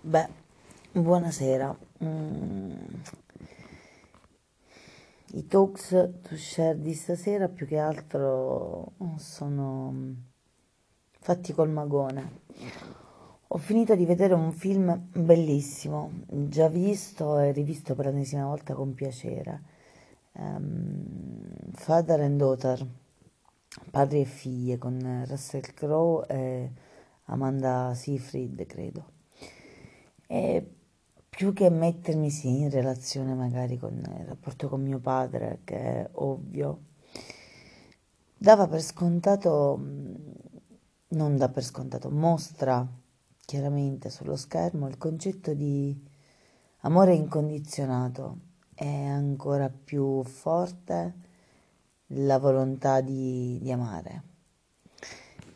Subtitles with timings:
[0.00, 0.28] Beh,
[0.92, 1.76] buonasera.
[2.04, 2.70] Mm,
[5.32, 10.12] I talks to share di stasera più che altro sono mm,
[11.18, 12.42] fatti col magone.
[13.48, 18.94] Ho finito di vedere un film bellissimo, già visto e rivisto per l'ennesima volta con
[18.94, 19.62] piacere.
[20.34, 22.86] Ehm, Father and Daughter,
[23.90, 26.70] padri e figlie, con Russell Crowe e
[27.24, 29.17] Amanda Seyfried, credo.
[30.30, 30.74] E
[31.28, 36.08] più che mettermi sì in relazione magari con il rapporto con mio padre, che è
[36.12, 36.82] ovvio,
[38.36, 39.80] dava per scontato,
[41.08, 42.86] non dà per scontato, mostra
[43.44, 45.98] chiaramente sullo schermo il concetto di
[46.80, 48.40] amore incondizionato.
[48.74, 51.14] È ancora più forte
[52.08, 54.22] la volontà di, di amare.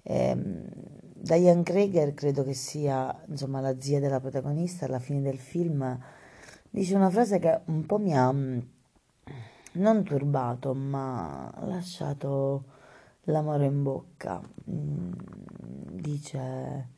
[0.02, 0.91] Ehm,
[1.22, 5.96] Diane Kruger credo che sia, insomma, la zia della protagonista, alla fine del film
[6.68, 8.34] dice una frase che un po' mi ha
[9.74, 12.64] non turbato, ma lasciato
[13.26, 14.42] l'amore in bocca.
[15.92, 16.88] Dice,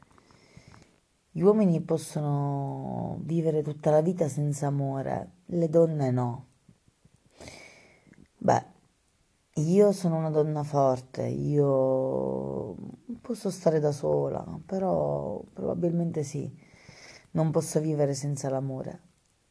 [1.31, 6.47] gli uomini possono vivere tutta la vita senza amore, le donne no.
[8.39, 8.65] Beh,
[9.57, 12.75] io sono una donna forte, io
[13.21, 16.53] posso stare da sola, però probabilmente sì,
[17.33, 19.01] non posso vivere senza l'amore,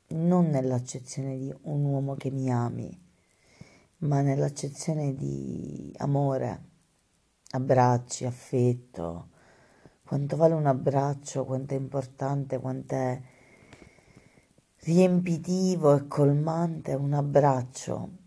[0.10, 3.02] non nell'accezione di un uomo che mi ami,
[4.00, 6.64] ma nell'accezione di amore,
[7.52, 9.30] abbracci, affetto.
[10.06, 13.22] Quanto vale un abbraccio, quanto è importante, quanto è
[14.80, 18.23] riempitivo e colmante un abbraccio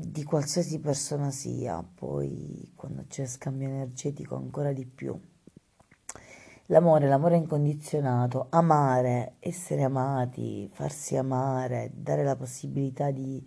[0.00, 5.18] di qualsiasi persona sia, poi quando c'è scambio energetico ancora di più.
[6.66, 13.44] L'amore, l'amore incondizionato, amare, essere amati, farsi amare, dare la possibilità di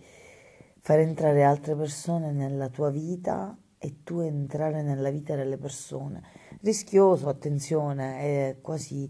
[0.80, 6.22] far entrare altre persone nella tua vita e tu entrare nella vita delle persone.
[6.62, 9.10] Rischioso, attenzione, è quasi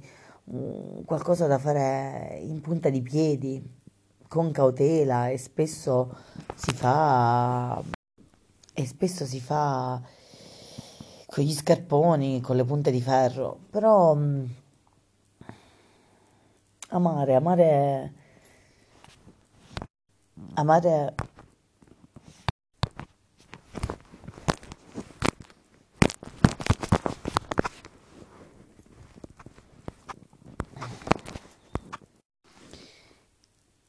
[0.51, 3.81] mm, qualcosa da fare in punta di piedi,
[4.27, 6.15] con cautela e spesso
[6.55, 7.81] si fa
[8.73, 10.01] e spesso si fa
[11.27, 14.45] con gli scarponi, con le punte di ferro, però mm,
[16.89, 18.13] amare, amare,
[20.55, 21.15] amare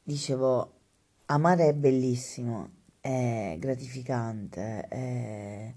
[0.07, 0.71] Dicevo,
[1.27, 2.69] amare è bellissimo,
[2.99, 5.73] è gratificante, è-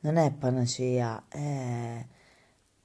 [0.00, 2.06] non è panacea, è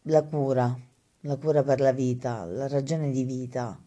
[0.03, 0.75] la cura,
[1.21, 3.79] la cura per la vita, la ragione di vita.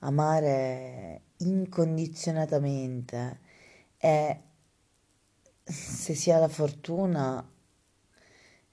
[0.00, 3.40] Amare incondizionatamente
[3.96, 4.38] è,
[5.62, 7.44] se si ha la fortuna,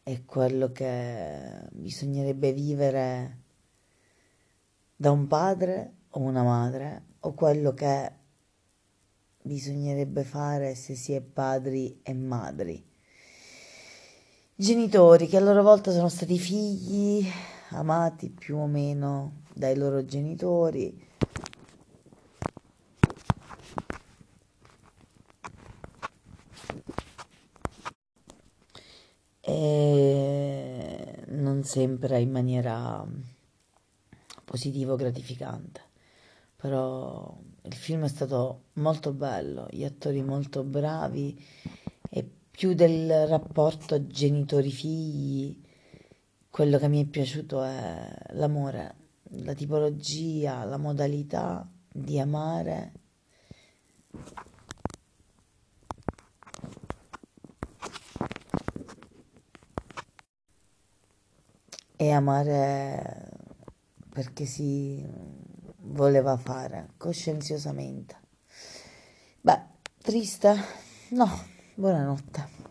[0.04, 3.38] è quello che bisognerebbe vivere
[4.96, 8.12] da un padre o una madre, o quello che
[9.44, 12.84] bisognerebbe fare se si è padri e madri.
[14.56, 17.28] Genitori che a loro volta sono stati figli,
[17.70, 21.12] amati più o meno dai loro genitori.
[29.42, 33.06] E non sempre in maniera
[34.46, 35.82] positiva o gratificante,
[36.64, 41.38] però il film è stato molto bello, gli attori molto bravi
[42.10, 45.62] e più del rapporto genitori-figli,
[46.50, 48.96] quello che mi è piaciuto è l'amore,
[49.42, 52.94] la tipologia, la modalità di amare.
[61.98, 63.32] E amare
[64.14, 65.43] perché si
[65.94, 68.20] voleva fare coscienziosamente.
[69.42, 69.62] Beh,
[70.02, 70.56] triste?
[71.10, 71.30] No,
[71.76, 72.63] buonanotte.